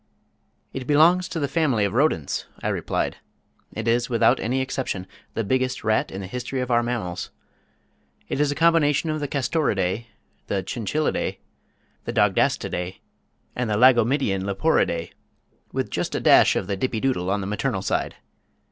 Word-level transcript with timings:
"It 0.73 0.87
belongs 0.87 1.29
to 1.29 1.39
the 1.39 1.47
family 1.47 1.85
of 1.85 1.93
Rodents," 1.93 2.47
I 2.63 2.69
replied. 2.69 3.17
"It 3.71 3.87
is 3.87 4.09
without 4.09 4.39
any 4.39 4.59
exception 4.59 5.05
the 5.35 5.43
biggest 5.43 5.83
rat 5.83 6.09
in 6.09 6.21
the 6.21 6.25
history 6.25 6.59
of 6.59 6.71
our 6.71 6.81
mammals. 6.81 7.29
It 8.27 8.39
is 8.39 8.51
a 8.51 8.55
combination 8.55 9.11
of 9.11 9.19
the 9.19 9.27
Castoridæ, 9.27 10.07
the 10.47 10.63
Chinchillidæ, 10.63 11.37
the 12.05 12.13
Dodgastidæ, 12.13 12.97
and 13.55 13.69
the 13.69 13.77
Lagomydian 13.77 14.41
Leporidæ, 14.41 15.11
with 15.71 15.91
just 15.91 16.15
a 16.15 16.19
dash 16.19 16.55
of 16.55 16.65
the 16.65 16.75
Dippydoodle 16.75 17.29
on 17.29 17.41
the 17.41 17.45
maternal 17.45 17.83
side." 17.83 18.15